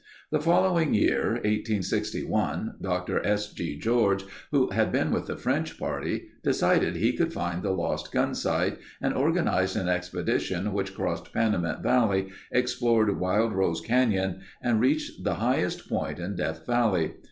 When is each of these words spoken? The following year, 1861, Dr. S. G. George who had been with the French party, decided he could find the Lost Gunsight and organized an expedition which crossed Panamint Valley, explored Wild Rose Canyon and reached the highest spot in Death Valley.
The 0.31 0.41
following 0.41 0.95
year, 0.95 1.33
1861, 1.33 2.77
Dr. 2.81 3.23
S. 3.23 3.53
G. 3.53 3.77
George 3.77 4.23
who 4.49 4.71
had 4.71 4.91
been 4.91 5.11
with 5.11 5.27
the 5.27 5.37
French 5.37 5.77
party, 5.77 6.29
decided 6.43 6.95
he 6.95 7.13
could 7.13 7.31
find 7.31 7.61
the 7.61 7.69
Lost 7.69 8.11
Gunsight 8.11 8.79
and 8.99 9.13
organized 9.13 9.75
an 9.75 9.87
expedition 9.87 10.73
which 10.73 10.95
crossed 10.95 11.31
Panamint 11.31 11.83
Valley, 11.83 12.29
explored 12.51 13.19
Wild 13.19 13.53
Rose 13.53 13.79
Canyon 13.79 14.41
and 14.59 14.79
reached 14.81 15.23
the 15.23 15.35
highest 15.35 15.83
spot 15.85 16.17
in 16.17 16.35
Death 16.35 16.65
Valley. 16.65 17.13